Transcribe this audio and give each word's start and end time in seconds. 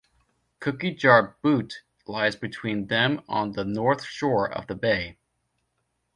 Cookie 0.61 0.95
Jar 0.95 1.37
Butte 1.43 1.83
lies 2.07 2.35
between 2.35 2.87
them 2.87 3.21
on 3.29 3.51
the 3.51 3.63
north 3.63 4.03
shore 4.03 4.51
of 4.51 4.65
the 4.65 4.73
bay. 4.73 5.19